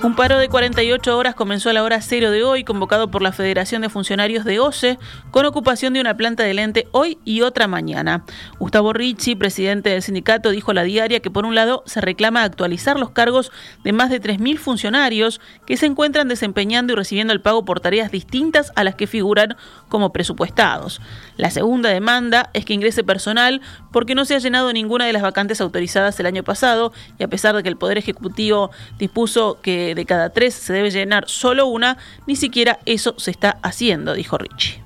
Un 0.00 0.14
paro 0.14 0.38
de 0.38 0.48
48 0.48 1.18
horas 1.18 1.34
comenzó 1.34 1.70
a 1.70 1.72
la 1.72 1.82
hora 1.82 2.00
cero 2.00 2.30
de 2.30 2.44
hoy, 2.44 2.62
convocado 2.62 3.10
por 3.10 3.20
la 3.20 3.32
Federación 3.32 3.82
de 3.82 3.88
Funcionarios 3.88 4.44
de 4.44 4.60
OCE, 4.60 4.96
con 5.32 5.44
ocupación 5.44 5.92
de 5.92 6.00
una 6.00 6.16
planta 6.16 6.44
de 6.44 6.54
lente 6.54 6.86
hoy 6.92 7.18
y 7.24 7.40
otra 7.40 7.66
mañana. 7.66 8.24
Gustavo 8.60 8.92
Ricci, 8.92 9.34
presidente 9.34 9.90
del 9.90 10.02
sindicato, 10.02 10.50
dijo 10.50 10.70
a 10.70 10.74
la 10.74 10.84
diaria 10.84 11.18
que 11.18 11.32
por 11.32 11.44
un 11.44 11.56
lado 11.56 11.82
se 11.84 12.00
reclama 12.00 12.44
actualizar 12.44 12.96
los 12.96 13.10
cargos 13.10 13.50
de 13.82 13.92
más 13.92 14.08
de 14.08 14.22
3.000 14.22 14.58
funcionarios 14.58 15.40
que 15.66 15.76
se 15.76 15.86
encuentran 15.86 16.28
desempeñando 16.28 16.92
y 16.92 16.96
recibiendo 16.96 17.32
el 17.32 17.40
pago 17.40 17.64
por 17.64 17.80
tareas 17.80 18.12
distintas 18.12 18.72
a 18.76 18.84
las 18.84 18.94
que 18.94 19.08
figuran 19.08 19.56
como 19.88 20.12
presupuestados. 20.12 21.00
La 21.36 21.50
segunda 21.50 21.88
demanda 21.88 22.50
es 22.52 22.64
que 22.64 22.74
ingrese 22.74 23.02
personal 23.02 23.62
porque 23.90 24.14
no 24.14 24.24
se 24.24 24.36
ha 24.36 24.38
llenado 24.38 24.72
ninguna 24.72 25.06
de 25.06 25.12
las 25.12 25.22
vacantes 25.22 25.60
autorizadas 25.60 26.20
el 26.20 26.26
año 26.26 26.44
pasado 26.44 26.92
y 27.18 27.24
a 27.24 27.28
pesar 27.28 27.56
de 27.56 27.64
que 27.64 27.68
el 27.68 27.76
Poder 27.76 27.98
Ejecutivo 27.98 28.70
dispuso 28.96 29.58
que 29.60 29.88
de 29.98 30.06
cada 30.06 30.30
tres 30.30 30.54
se 30.54 30.72
debe 30.72 30.92
llenar 30.92 31.24
solo 31.26 31.66
una, 31.66 31.98
ni 32.26 32.36
siquiera 32.36 32.78
eso 32.86 33.14
se 33.18 33.32
está 33.32 33.58
haciendo, 33.62 34.14
dijo 34.14 34.38
Richie. 34.38 34.80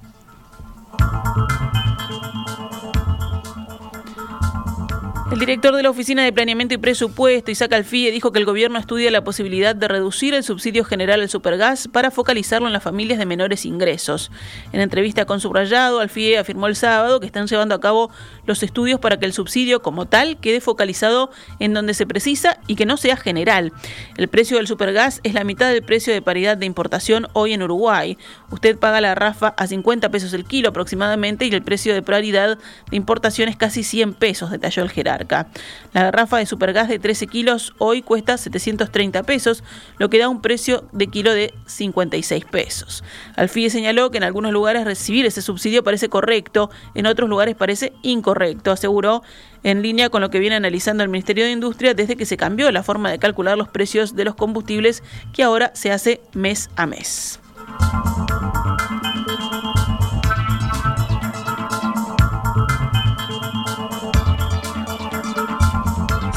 El 5.32 5.38
director 5.38 5.74
de 5.74 5.82
la 5.82 5.88
Oficina 5.88 6.22
de 6.24 6.30
Planeamiento 6.30 6.74
y 6.74 6.76
Presupuesto, 6.76 7.50
Isaac 7.50 7.72
Alfie, 7.72 8.10
dijo 8.10 8.32
que 8.32 8.38
el 8.38 8.44
gobierno 8.44 8.78
estudia 8.78 9.10
la 9.10 9.24
posibilidad 9.24 9.74
de 9.74 9.88
reducir 9.88 10.34
el 10.34 10.44
subsidio 10.44 10.84
general 10.84 11.22
al 11.22 11.30
supergas 11.30 11.88
para 11.88 12.10
focalizarlo 12.10 12.66
en 12.66 12.74
las 12.74 12.82
familias 12.82 13.18
de 13.18 13.24
menores 13.24 13.64
ingresos. 13.64 14.30
En 14.74 14.82
entrevista 14.82 15.24
con 15.24 15.40
Subrayado, 15.40 16.00
Alfie 16.00 16.36
afirmó 16.36 16.66
el 16.66 16.76
sábado 16.76 17.18
que 17.18 17.24
están 17.24 17.46
llevando 17.46 17.74
a 17.74 17.80
cabo 17.80 18.10
los 18.44 18.62
estudios 18.62 19.00
para 19.00 19.18
que 19.18 19.24
el 19.24 19.32
subsidio 19.32 19.80
como 19.80 20.04
tal 20.04 20.36
quede 20.36 20.60
focalizado 20.60 21.30
en 21.60 21.72
donde 21.72 21.94
se 21.94 22.06
precisa 22.06 22.58
y 22.66 22.74
que 22.74 22.84
no 22.84 22.98
sea 22.98 23.16
general. 23.16 23.72
El 24.18 24.28
precio 24.28 24.58
del 24.58 24.66
supergas 24.66 25.20
es 25.22 25.32
la 25.32 25.44
mitad 25.44 25.72
del 25.72 25.82
precio 25.82 26.12
de 26.12 26.20
paridad 26.20 26.58
de 26.58 26.66
importación 26.66 27.28
hoy 27.32 27.54
en 27.54 27.62
Uruguay. 27.62 28.18
Usted 28.50 28.78
paga 28.78 29.00
la 29.00 29.14
rafa 29.14 29.54
a 29.56 29.66
50 29.66 30.10
pesos 30.10 30.34
el 30.34 30.44
kilo 30.44 30.68
aproximadamente 30.68 31.46
y 31.46 31.54
el 31.54 31.62
precio 31.62 31.94
de 31.94 32.02
paridad 32.02 32.58
de 32.90 32.96
importación 32.98 33.48
es 33.48 33.56
casi 33.56 33.82
100 33.82 34.12
pesos, 34.12 34.50
detalló 34.50 34.82
el 34.82 34.90
La 35.92 36.02
garrafa 36.04 36.38
de 36.38 36.46
supergas 36.46 36.88
de 36.88 36.98
13 36.98 37.26
kilos 37.26 37.74
hoy 37.78 38.02
cuesta 38.02 38.36
730 38.36 39.22
pesos, 39.22 39.62
lo 39.98 40.10
que 40.10 40.18
da 40.18 40.28
un 40.28 40.40
precio 40.40 40.84
de 40.92 41.06
kilo 41.06 41.32
de 41.32 41.54
56 41.66 42.44
pesos. 42.46 43.04
Alfie 43.36 43.70
señaló 43.70 44.10
que 44.10 44.18
en 44.18 44.24
algunos 44.24 44.52
lugares 44.52 44.84
recibir 44.84 45.26
ese 45.26 45.42
subsidio 45.42 45.84
parece 45.84 46.08
correcto, 46.08 46.70
en 46.94 47.06
otros 47.06 47.28
lugares 47.28 47.54
parece 47.54 47.92
incorrecto, 48.02 48.72
aseguró 48.72 49.22
en 49.62 49.82
línea 49.82 50.10
con 50.10 50.20
lo 50.20 50.30
que 50.30 50.38
viene 50.38 50.56
analizando 50.56 51.02
el 51.02 51.08
Ministerio 51.08 51.44
de 51.44 51.52
Industria 51.52 51.94
desde 51.94 52.16
que 52.16 52.26
se 52.26 52.36
cambió 52.36 52.70
la 52.72 52.82
forma 52.82 53.10
de 53.10 53.18
calcular 53.18 53.56
los 53.56 53.68
precios 53.68 54.16
de 54.16 54.24
los 54.24 54.34
combustibles 54.34 55.02
que 55.32 55.42
ahora 55.42 55.70
se 55.74 55.92
hace 55.92 56.20
mes 56.32 56.70
a 56.76 56.86
mes. 56.86 57.40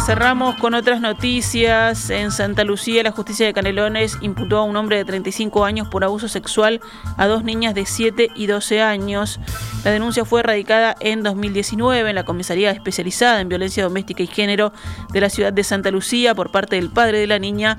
Cerramos 0.05 0.55
con 0.57 0.75
otras 0.75 1.01
noticias. 1.01 2.11
En 2.11 2.29
Santa 2.29 2.63
Lucía, 2.63 3.01
la 3.01 3.09
justicia 3.09 3.47
de 3.47 3.55
Canelones 3.55 4.19
imputó 4.21 4.59
a 4.59 4.61
un 4.61 4.75
hombre 4.75 4.97
de 4.97 5.05
35 5.05 5.65
años 5.65 5.87
por 5.87 6.03
abuso 6.03 6.27
sexual 6.27 6.79
a 7.17 7.25
dos 7.25 7.43
niñas 7.43 7.73
de 7.73 7.87
7 7.87 8.29
y 8.35 8.45
12 8.45 8.83
años. 8.83 9.39
La 9.83 9.89
denuncia 9.89 10.23
fue 10.23 10.43
radicada 10.43 10.95
en 10.99 11.23
2019 11.23 12.07
en 12.07 12.15
la 12.15 12.23
comisaría 12.23 12.69
especializada 12.69 13.41
en 13.41 13.49
violencia 13.49 13.81
doméstica 13.81 14.21
y 14.21 14.27
género 14.27 14.73
de 15.11 15.21
la 15.21 15.31
ciudad 15.31 15.51
de 15.51 15.63
Santa 15.63 15.89
Lucía 15.89 16.35
por 16.35 16.51
parte 16.51 16.75
del 16.75 16.91
padre 16.91 17.17
de 17.17 17.25
la 17.25 17.39
niña 17.39 17.75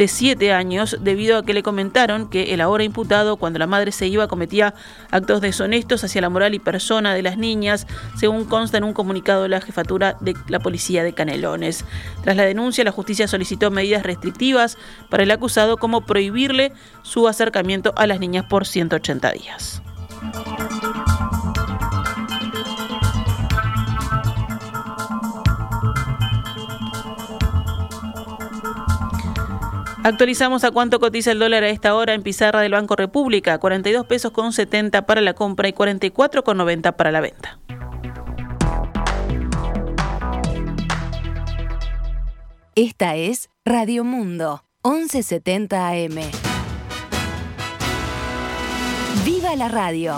de 0.00 0.08
siete 0.08 0.50
años 0.54 0.96
debido 1.02 1.36
a 1.36 1.42
que 1.42 1.52
le 1.52 1.62
comentaron 1.62 2.30
que 2.30 2.54
el 2.54 2.62
ahora 2.62 2.84
imputado 2.84 3.36
cuando 3.36 3.58
la 3.58 3.66
madre 3.66 3.92
se 3.92 4.06
iba 4.06 4.28
cometía 4.28 4.72
actos 5.10 5.42
deshonestos 5.42 6.02
hacia 6.02 6.22
la 6.22 6.30
moral 6.30 6.54
y 6.54 6.58
persona 6.58 7.12
de 7.12 7.20
las 7.20 7.36
niñas, 7.36 7.86
según 8.16 8.46
consta 8.46 8.78
en 8.78 8.84
un 8.84 8.94
comunicado 8.94 9.42
de 9.42 9.50
la 9.50 9.60
jefatura 9.60 10.16
de 10.20 10.34
la 10.48 10.58
policía 10.58 11.04
de 11.04 11.12
Canelones. 11.12 11.84
Tras 12.22 12.34
la 12.34 12.44
denuncia, 12.44 12.82
la 12.82 12.92
justicia 12.92 13.28
solicitó 13.28 13.70
medidas 13.70 14.02
restrictivas 14.02 14.78
para 15.10 15.24
el 15.24 15.30
acusado 15.32 15.76
como 15.76 16.00
prohibirle 16.00 16.72
su 17.02 17.28
acercamiento 17.28 17.92
a 17.94 18.06
las 18.06 18.20
niñas 18.20 18.46
por 18.48 18.66
180 18.66 19.32
días. 19.32 19.82
Actualizamos 30.02 30.64
a 30.64 30.70
cuánto 30.70 30.98
cotiza 30.98 31.32
el 31.32 31.38
dólar 31.38 31.62
a 31.62 31.68
esta 31.68 31.94
hora 31.94 32.14
en 32.14 32.22
pizarra 32.22 32.60
del 32.60 32.72
Banco 32.72 32.96
República, 32.96 33.58
42 33.58 34.06
pesos 34.06 34.32
con 34.32 34.52
70 34.52 35.04
para 35.04 35.20
la 35.20 35.34
compra 35.34 35.68
y 35.68 35.74
44 35.74 36.42
con 36.42 36.56
90 36.56 36.96
para 36.96 37.12
la 37.12 37.20
venta. 37.20 37.58
Esta 42.74 43.16
es 43.16 43.50
Radio 43.64 44.04
Mundo, 44.04 44.64
1170 44.84 45.88
AM. 45.88 46.18
¡Viva 49.26 49.54
la 49.54 49.68
radio! 49.68 50.14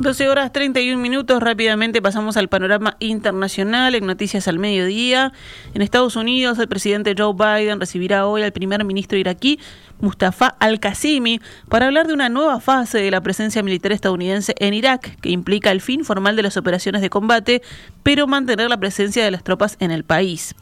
12 0.00 0.28
horas 0.28 0.52
31 0.52 1.02
minutos, 1.02 1.42
rápidamente 1.42 2.00
pasamos 2.00 2.36
al 2.36 2.46
panorama 2.46 2.96
internacional 3.00 3.96
en 3.96 4.06
Noticias 4.06 4.46
al 4.46 4.60
Mediodía. 4.60 5.32
En 5.74 5.82
Estados 5.82 6.14
Unidos, 6.14 6.56
el 6.60 6.68
presidente 6.68 7.16
Joe 7.18 7.34
Biden 7.34 7.80
recibirá 7.80 8.24
hoy 8.24 8.42
al 8.42 8.52
primer 8.52 8.84
ministro 8.84 9.18
iraquí, 9.18 9.58
Mustafa 10.00 10.54
al-Qasimi, 10.60 11.40
para 11.68 11.86
hablar 11.86 12.06
de 12.06 12.14
una 12.14 12.28
nueva 12.28 12.60
fase 12.60 12.98
de 12.98 13.10
la 13.10 13.20
presencia 13.22 13.60
militar 13.64 13.90
estadounidense 13.90 14.54
en 14.60 14.72
Irak, 14.72 15.20
que 15.20 15.30
implica 15.30 15.72
el 15.72 15.80
fin 15.80 16.04
formal 16.04 16.36
de 16.36 16.44
las 16.44 16.56
operaciones 16.56 17.02
de 17.02 17.10
combate, 17.10 17.60
pero 18.04 18.28
mantener 18.28 18.70
la 18.70 18.78
presencia 18.78 19.24
de 19.24 19.32
las 19.32 19.42
tropas 19.42 19.76
en 19.80 19.90
el 19.90 20.04
país. 20.04 20.54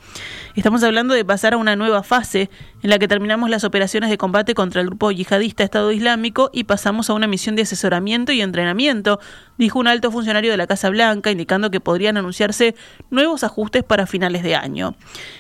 Estamos 0.55 0.83
hablando 0.83 1.13
de 1.13 1.27
pasar 1.27 1.53
a 1.53 1.59
una 1.59 1.77
nueva 1.77 2.03
fase 2.03 2.49
en 2.87 2.91
la 2.91 3.01
que 3.01 3.09
terminamos 3.09 3.51
las 3.51 3.65
operaciones 3.65 4.11
de 4.11 4.17
combate 4.17 4.55
contra 4.55 4.81
el 4.81 4.87
grupo 4.87 5.11
yihadista 5.11 5.65
Estado 5.65 5.91
Islámico 5.91 6.51
y 6.53 6.63
pasamos 6.63 7.11
a 7.11 7.15
una 7.15 7.27
misión 7.27 7.57
de 7.57 7.63
asesoramiento 7.63 8.31
y 8.31 8.41
entrenamiento, 8.41 9.19
dijo 9.59 9.81
un 9.81 9.89
alto 9.89 10.13
funcionario 10.13 10.53
de 10.53 10.57
la 10.57 10.69
Casa 10.69 10.89
Blanca, 10.91 11.33
indicando 11.33 11.73
que 11.73 11.81
podrían 11.81 12.17
anunciarse 12.17 12.77
nuevos 13.11 13.43
ajustes 13.43 13.83
para 13.83 14.07
finales 14.07 14.45
de 14.45 14.55
año. 14.55 14.95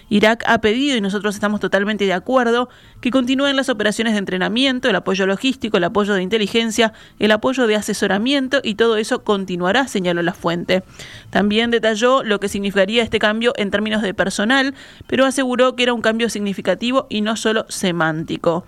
Irak 0.08 0.42
ha 0.48 0.60
pedido, 0.60 0.96
y 0.96 1.00
nosotros 1.00 1.36
estamos 1.36 1.60
totalmente 1.60 2.04
de 2.04 2.14
acuerdo, 2.14 2.68
que 3.00 3.12
continúen 3.12 3.54
las 3.54 3.68
operaciones 3.68 4.14
de 4.14 4.18
entrenamiento, 4.18 4.88
el 4.88 4.96
apoyo 4.96 5.24
logístico, 5.24 5.76
el 5.76 5.84
apoyo 5.84 6.14
de 6.14 6.22
inteligencia, 6.22 6.94
el 7.20 7.30
apoyo 7.30 7.68
de 7.68 7.76
asesoramiento 7.76 8.58
y 8.64 8.74
todo 8.74 8.96
eso 8.96 9.22
continuará, 9.22 9.86
señaló 9.86 10.22
la 10.22 10.34
fuente. 10.34 10.82
También 11.30 11.70
detalló 11.70 12.24
lo 12.24 12.40
que 12.40 12.48
significaría 12.48 13.04
este 13.04 13.20
cambio 13.20 13.52
en 13.56 13.70
términos 13.70 14.02
de 14.02 14.14
personal, 14.14 14.74
pero 15.06 15.26
aseguró 15.26 15.76
que 15.76 15.84
era 15.84 15.94
un 15.94 16.02
cambio 16.02 16.28
significativo 16.28 17.06
y 17.08 17.20
no 17.20 17.35
solo 17.36 17.66
semántico. 17.68 18.64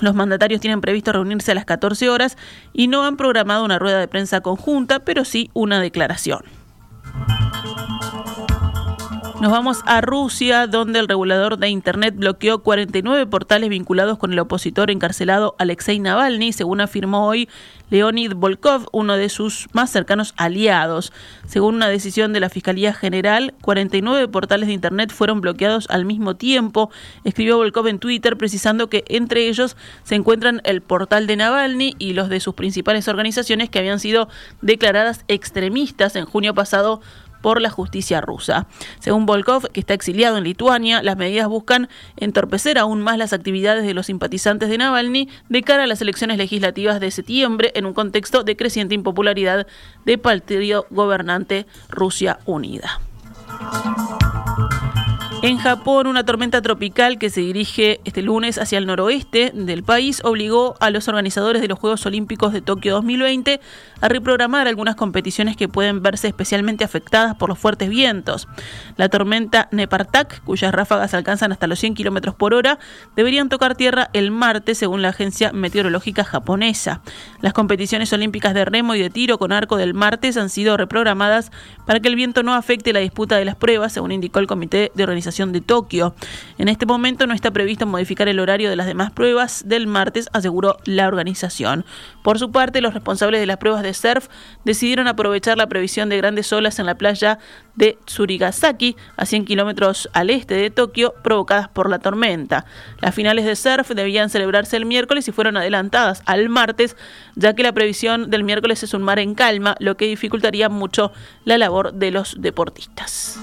Los 0.00 0.14
mandatarios 0.14 0.60
tienen 0.60 0.80
previsto 0.80 1.12
reunirse 1.12 1.52
a 1.52 1.54
las 1.54 1.64
14 1.64 2.08
horas 2.08 2.36
y 2.72 2.88
no 2.88 3.04
han 3.04 3.16
programado 3.16 3.64
una 3.64 3.78
rueda 3.78 3.98
de 3.98 4.08
prensa 4.08 4.40
conjunta, 4.40 5.00
pero 5.00 5.24
sí 5.24 5.50
una 5.52 5.80
declaración. 5.80 6.59
Nos 9.40 9.52
vamos 9.52 9.80
a 9.86 10.02
Rusia, 10.02 10.66
donde 10.66 10.98
el 10.98 11.08
regulador 11.08 11.56
de 11.56 11.70
Internet 11.70 12.14
bloqueó 12.14 12.62
49 12.62 13.26
portales 13.26 13.70
vinculados 13.70 14.18
con 14.18 14.34
el 14.34 14.38
opositor 14.38 14.90
encarcelado 14.90 15.54
Alexei 15.58 15.98
Navalny, 15.98 16.52
según 16.52 16.82
afirmó 16.82 17.26
hoy 17.26 17.48
Leonid 17.88 18.34
Volkov, 18.34 18.88
uno 18.92 19.16
de 19.16 19.30
sus 19.30 19.68
más 19.72 19.88
cercanos 19.88 20.34
aliados. 20.36 21.14
Según 21.46 21.76
una 21.76 21.88
decisión 21.88 22.34
de 22.34 22.40
la 22.40 22.50
Fiscalía 22.50 22.92
General, 22.92 23.54
49 23.62 24.28
portales 24.28 24.66
de 24.66 24.74
Internet 24.74 25.10
fueron 25.10 25.40
bloqueados 25.40 25.86
al 25.88 26.04
mismo 26.04 26.36
tiempo, 26.36 26.90
escribió 27.24 27.56
Volkov 27.56 27.86
en 27.86 27.98
Twitter, 27.98 28.36
precisando 28.36 28.90
que 28.90 29.04
entre 29.08 29.48
ellos 29.48 29.74
se 30.02 30.16
encuentran 30.16 30.60
el 30.64 30.82
portal 30.82 31.26
de 31.26 31.36
Navalny 31.36 31.96
y 31.98 32.12
los 32.12 32.28
de 32.28 32.40
sus 32.40 32.52
principales 32.52 33.08
organizaciones 33.08 33.70
que 33.70 33.78
habían 33.78 34.00
sido 34.00 34.28
declaradas 34.60 35.24
extremistas 35.28 36.14
en 36.14 36.26
junio 36.26 36.52
pasado 36.52 37.00
por 37.40 37.60
la 37.60 37.70
justicia 37.70 38.20
rusa. 38.20 38.66
Según 38.98 39.26
Volkov, 39.26 39.70
que 39.70 39.80
está 39.80 39.94
exiliado 39.94 40.38
en 40.38 40.44
Lituania, 40.44 41.02
las 41.02 41.16
medidas 41.16 41.48
buscan 41.48 41.88
entorpecer 42.16 42.78
aún 42.78 43.00
más 43.00 43.18
las 43.18 43.32
actividades 43.32 43.84
de 43.84 43.94
los 43.94 44.06
simpatizantes 44.06 44.68
de 44.68 44.78
Navalny 44.78 45.28
de 45.48 45.62
cara 45.62 45.84
a 45.84 45.86
las 45.86 46.02
elecciones 46.02 46.38
legislativas 46.38 47.00
de 47.00 47.10
septiembre 47.10 47.72
en 47.74 47.86
un 47.86 47.94
contexto 47.94 48.44
de 48.44 48.56
creciente 48.56 48.94
impopularidad 48.94 49.66
del 50.04 50.18
partido 50.18 50.86
gobernante 50.90 51.66
Rusia 51.88 52.38
Unida. 52.44 53.00
En 55.42 55.56
Japón, 55.56 56.06
una 56.06 56.26
tormenta 56.26 56.60
tropical 56.60 57.16
que 57.16 57.30
se 57.30 57.40
dirige 57.40 57.98
este 58.04 58.20
lunes 58.20 58.58
hacia 58.58 58.76
el 58.76 58.84
noroeste 58.84 59.52
del 59.54 59.82
país 59.82 60.20
obligó 60.22 60.74
a 60.80 60.90
los 60.90 61.08
organizadores 61.08 61.62
de 61.62 61.68
los 61.68 61.78
Juegos 61.78 62.04
Olímpicos 62.04 62.52
de 62.52 62.60
Tokio 62.60 62.92
2020 62.96 63.58
a 64.02 64.08
reprogramar 64.08 64.68
algunas 64.68 64.96
competiciones 64.96 65.56
que 65.56 65.66
pueden 65.66 66.02
verse 66.02 66.28
especialmente 66.28 66.84
afectadas 66.84 67.36
por 67.36 67.48
los 67.48 67.58
fuertes 67.58 67.88
vientos. 67.88 68.48
La 68.98 69.08
tormenta 69.08 69.68
Nepartak, 69.72 70.44
cuyas 70.44 70.74
ráfagas 70.74 71.14
alcanzan 71.14 71.52
hasta 71.52 71.66
los 71.66 71.78
100 71.78 71.94
kilómetros 71.94 72.34
por 72.34 72.52
hora, 72.52 72.78
deberían 73.16 73.48
tocar 73.48 73.76
tierra 73.76 74.10
el 74.12 74.30
martes, 74.30 74.76
según 74.76 75.00
la 75.00 75.08
agencia 75.08 75.52
meteorológica 75.52 76.22
japonesa. 76.22 77.00
Las 77.40 77.54
competiciones 77.54 78.12
olímpicas 78.12 78.52
de 78.52 78.66
remo 78.66 78.94
y 78.94 79.00
de 79.00 79.08
tiro 79.08 79.38
con 79.38 79.52
arco 79.52 79.78
del 79.78 79.94
martes 79.94 80.36
han 80.36 80.50
sido 80.50 80.76
reprogramadas 80.76 81.50
para 81.86 82.00
que 82.00 82.08
el 82.08 82.16
viento 82.16 82.42
no 82.42 82.54
afecte 82.54 82.92
la 82.92 83.00
disputa 83.00 83.38
de 83.38 83.46
las 83.46 83.56
pruebas, 83.56 83.94
según 83.94 84.12
indicó 84.12 84.38
el 84.38 84.46
Comité 84.46 84.92
de 84.94 85.02
Organización 85.02 85.29
de 85.30 85.60
Tokio. 85.60 86.12
En 86.58 86.68
este 86.68 86.86
momento 86.86 87.26
no 87.28 87.34
está 87.34 87.52
previsto 87.52 87.86
modificar 87.86 88.26
el 88.26 88.40
horario 88.40 88.68
de 88.68 88.74
las 88.74 88.86
demás 88.86 89.12
pruebas 89.12 89.62
del 89.64 89.86
martes, 89.86 90.28
aseguró 90.32 90.76
la 90.84 91.06
organización. 91.06 91.84
Por 92.24 92.40
su 92.40 92.50
parte, 92.50 92.80
los 92.80 92.94
responsables 92.94 93.40
de 93.40 93.46
las 93.46 93.58
pruebas 93.58 93.84
de 93.84 93.94
surf 93.94 94.26
decidieron 94.64 95.06
aprovechar 95.06 95.56
la 95.56 95.68
previsión 95.68 96.08
de 96.08 96.16
grandes 96.16 96.52
olas 96.52 96.80
en 96.80 96.86
la 96.86 96.96
playa 96.96 97.38
de 97.76 97.96
Tsurigasaki, 98.06 98.96
a 99.16 99.24
100 99.24 99.44
kilómetros 99.44 100.10
al 100.12 100.30
este 100.30 100.54
de 100.54 100.70
Tokio, 100.70 101.14
provocadas 101.22 101.68
por 101.68 101.88
la 101.88 102.00
tormenta. 102.00 102.66
Las 103.00 103.14
finales 103.14 103.44
de 103.44 103.54
surf 103.54 103.88
debían 103.90 104.30
celebrarse 104.30 104.76
el 104.76 104.84
miércoles 104.84 105.28
y 105.28 105.32
fueron 105.32 105.56
adelantadas 105.56 106.22
al 106.26 106.48
martes, 106.48 106.96
ya 107.36 107.54
que 107.54 107.62
la 107.62 107.72
previsión 107.72 108.30
del 108.30 108.42
miércoles 108.42 108.82
es 108.82 108.94
un 108.94 109.02
mar 109.02 109.20
en 109.20 109.36
calma, 109.36 109.76
lo 109.78 109.96
que 109.96 110.06
dificultaría 110.06 110.68
mucho 110.68 111.12
la 111.44 111.56
labor 111.56 111.94
de 111.94 112.10
los 112.10 112.34
deportistas. 112.40 113.38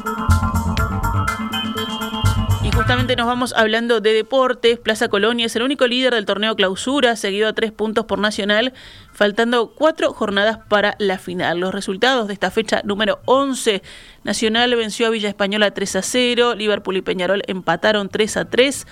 Justamente 2.77 3.15
nos 3.15 3.25
vamos 3.25 3.55
hablando 3.57 4.01
de 4.01 4.13
deportes. 4.13 4.77
Plaza 4.77 5.07
Colonia 5.07 5.47
es 5.47 5.55
el 5.55 5.63
único 5.63 5.87
líder 5.87 6.13
del 6.13 6.25
torneo 6.25 6.55
clausura, 6.55 7.15
seguido 7.15 7.47
a 7.47 7.53
tres 7.53 7.71
puntos 7.71 8.05
por 8.05 8.19
Nacional, 8.19 8.71
faltando 9.11 9.73
cuatro 9.73 10.13
jornadas 10.13 10.59
para 10.69 10.95
la 10.99 11.17
final. 11.17 11.59
Los 11.59 11.73
resultados 11.73 12.27
de 12.27 12.33
esta 12.33 12.51
fecha 12.51 12.81
número 12.83 13.19
11. 13.25 13.81
Nacional 14.23 14.75
venció 14.75 15.07
a 15.07 15.09
Villa 15.09 15.27
Española 15.27 15.71
3 15.71 15.95
a 15.95 16.01
0, 16.03 16.53
Liverpool 16.53 16.97
y 16.97 17.01
Peñarol 17.01 17.41
empataron 17.47 18.09
3 18.09 18.37
a 18.37 18.45
3. 18.45 18.85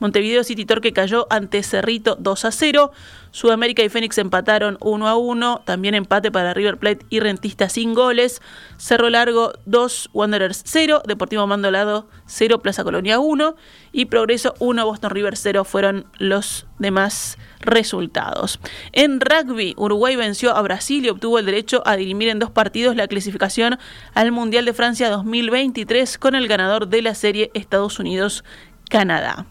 Montevideo 0.00 0.44
City 0.44 0.64
Torque 0.64 0.92
cayó 0.92 1.26
ante 1.30 1.62
Cerrito 1.62 2.16
2 2.16 2.44
a 2.44 2.50
0. 2.50 2.92
Sudamérica 3.30 3.82
y 3.82 3.88
Fénix 3.88 4.18
empataron 4.18 4.78
1 4.80 5.08
a 5.08 5.16
1. 5.16 5.62
También 5.64 5.94
empate 5.94 6.30
para 6.30 6.54
River 6.54 6.78
Plate 6.78 7.06
y 7.10 7.20
Rentista 7.20 7.68
sin 7.68 7.94
goles. 7.94 8.40
Cerro 8.76 9.10
Largo 9.10 9.52
2, 9.66 10.10
Wanderers 10.12 10.62
0. 10.64 11.02
Deportivo 11.06 11.46
Mandolado 11.46 12.08
0, 12.26 12.60
Plaza 12.60 12.84
Colonia 12.84 13.18
1. 13.18 13.54
Y 13.92 14.06
Progreso 14.06 14.54
1, 14.58 14.84
Boston 14.84 15.10
River 15.10 15.36
0 15.36 15.64
fueron 15.64 16.06
los 16.18 16.66
demás 16.78 17.38
resultados. 17.60 18.60
En 18.92 19.20
rugby, 19.20 19.74
Uruguay 19.76 20.16
venció 20.16 20.54
a 20.54 20.62
Brasil 20.62 21.04
y 21.04 21.08
obtuvo 21.08 21.38
el 21.38 21.46
derecho 21.46 21.82
a 21.84 21.96
dirimir 21.96 22.28
en 22.28 22.38
dos 22.38 22.50
partidos 22.50 22.96
la 22.96 23.08
clasificación 23.08 23.78
al 24.14 24.32
Mundial 24.32 24.64
de 24.64 24.72
Francia 24.72 25.10
2023 25.10 26.18
con 26.18 26.34
el 26.34 26.48
ganador 26.48 26.88
de 26.88 27.02
la 27.02 27.14
serie 27.14 27.50
Estados 27.54 27.98
Unidos 27.98 28.44
Canadá. 28.88 29.46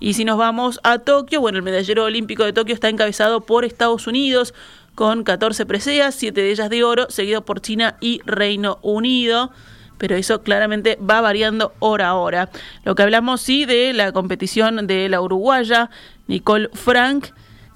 Y 0.00 0.14
si 0.14 0.24
nos 0.24 0.38
vamos 0.38 0.80
a 0.82 0.98
Tokio, 0.98 1.40
bueno, 1.40 1.58
el 1.58 1.64
medallero 1.64 2.04
olímpico 2.04 2.44
de 2.44 2.52
Tokio 2.52 2.74
está 2.74 2.88
encabezado 2.88 3.42
por 3.42 3.64
Estados 3.64 4.06
Unidos 4.06 4.54
con 4.94 5.22
14 5.22 5.64
preseas, 5.66 6.14
7 6.16 6.40
de 6.40 6.50
ellas 6.50 6.70
de 6.70 6.82
oro, 6.82 7.06
seguido 7.08 7.44
por 7.44 7.60
China 7.60 7.96
y 8.00 8.20
Reino 8.24 8.78
Unido. 8.82 9.52
Pero 9.96 10.16
eso 10.16 10.42
claramente 10.42 10.98
va 10.98 11.20
variando 11.20 11.72
hora 11.78 12.08
a 12.08 12.14
hora. 12.14 12.50
Lo 12.84 12.94
que 12.94 13.02
hablamos 13.02 13.40
sí 13.40 13.64
de 13.64 13.92
la 13.92 14.12
competición 14.12 14.86
de 14.86 15.08
la 15.08 15.20
uruguaya 15.20 15.90
Nicole 16.28 16.68
Frank, 16.72 17.26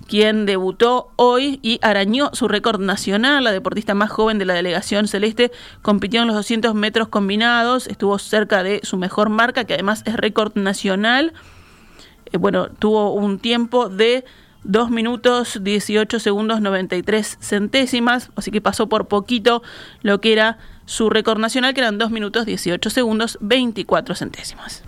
quien 0.07 0.47
debutó 0.47 1.13
hoy 1.17 1.59
y 1.63 1.79
arañó 1.83 2.31
su 2.33 2.49
récord 2.49 2.81
nacional. 2.81 3.45
La 3.45 3.53
deportista 3.53 3.95
más 3.95 4.11
joven 4.11 4.39
de 4.39 4.45
la 4.45 4.55
delegación 4.55 5.09
celeste 5.09 5.51
compitió 5.83 6.21
en 6.21 6.29
los 6.29 6.37
200 6.37 6.75
metros 6.75 7.09
combinados, 7.09 7.87
estuvo 7.87 8.19
cerca 8.19 8.63
de 8.63 8.81
su 8.83 8.97
mejor 8.97 9.29
marca, 9.31 9.65
que 9.65 9.75
además 9.75 10.03
es 10.07 10.17
récord 10.17 10.57
nacional. 10.57 11.33
Eh, 12.27 12.39
bueno, 12.39 12.69
tuvo 12.69 13.15
un 13.15 13.39
tiempo 13.39 13.89
de 13.89 14.25
2 14.65 14.91
minutos 14.91 15.59
18 15.63 16.21
segundos 16.21 16.61
93 16.61 17.39
centésimas, 17.41 18.31
así 18.37 18.51
que 18.51 18.61
pasó 18.61 18.89
por 18.89 19.09
poquito 19.09 19.63
lo 20.03 20.21
que 20.21 20.33
era 20.33 20.59
su 20.85 21.11
récord 21.11 21.39
nacional, 21.39 21.75
que 21.75 21.81
eran 21.81 21.99
2 21.99 22.11
minutos 22.11 22.47
18 22.47 22.91
segundos 22.91 23.39
24 23.41 24.15
centésimas. 24.15 24.85